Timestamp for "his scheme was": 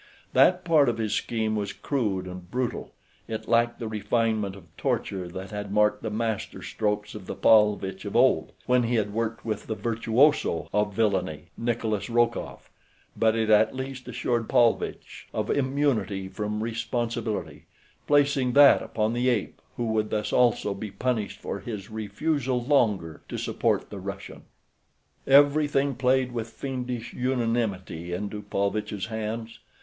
0.97-1.73